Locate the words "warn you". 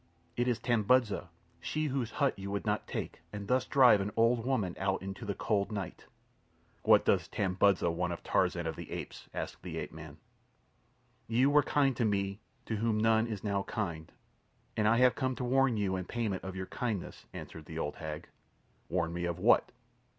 15.43-15.95